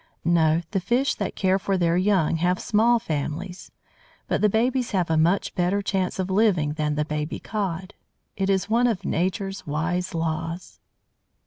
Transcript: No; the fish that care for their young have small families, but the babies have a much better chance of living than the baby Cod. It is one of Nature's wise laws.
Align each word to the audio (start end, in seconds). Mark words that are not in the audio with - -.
No; 0.25 0.63
the 0.71 0.79
fish 0.79 1.13
that 1.13 1.35
care 1.35 1.59
for 1.59 1.77
their 1.77 1.95
young 1.95 2.37
have 2.37 2.59
small 2.59 2.97
families, 2.97 3.69
but 4.27 4.41
the 4.41 4.49
babies 4.49 4.93
have 4.93 5.11
a 5.11 5.15
much 5.15 5.53
better 5.53 5.83
chance 5.83 6.17
of 6.17 6.31
living 6.31 6.73
than 6.73 6.95
the 6.95 7.05
baby 7.05 7.37
Cod. 7.39 7.93
It 8.35 8.49
is 8.49 8.67
one 8.67 8.87
of 8.87 9.05
Nature's 9.05 9.67
wise 9.67 10.15
laws. 10.15 10.79